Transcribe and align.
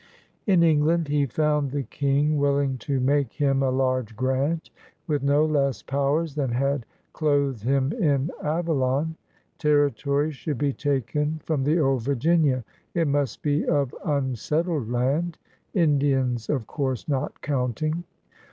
In 0.47 0.63
England 0.63 1.09
he 1.09 1.27
found 1.27 1.69
the 1.69 1.83
King 1.83 2.39
willing 2.39 2.79
to 2.79 2.99
make 2.99 3.33
him 3.33 3.61
a 3.61 3.69
large 3.69 4.15
grant, 4.15 4.71
with 5.05 5.21
no 5.21 5.45
less 5.45 5.83
powers 5.83 6.33
than 6.33 6.49
had 6.49 6.87
clothed 7.13 7.61
him 7.61 7.93
in 7.93 8.31
Avalon. 8.41 9.15
Territory 9.59 10.31
should 10.31 10.57
be 10.57 10.73
taken 10.73 11.39
from 11.45 11.63
the 11.63 11.77
old 11.77 12.01
Virginia; 12.01 12.63
it 12.95 13.07
must 13.07 13.43
be 13.43 13.63
of 13.67 13.93
imsettled 14.03 14.89
land— 14.89 15.37
Indians 15.75 16.49
of 16.49 16.65
course 16.65 17.07
not 17.07 17.39
counting. 17.43 18.03